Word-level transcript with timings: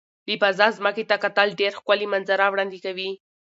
له 0.27 0.35
فضا 0.41 0.67
ځمکې 0.77 1.03
ته 1.09 1.15
کتل 1.23 1.47
ډېر 1.61 1.71
ښکلي 1.79 2.07
منظره 2.13 2.45
وړاندې 2.49 2.77
کوي. 2.85 3.09